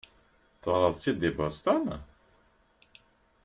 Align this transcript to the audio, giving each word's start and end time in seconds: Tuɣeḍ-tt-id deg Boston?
Tuɣeḍ-tt-id 0.61 1.17
deg 1.21 1.33
Boston? 1.37 1.85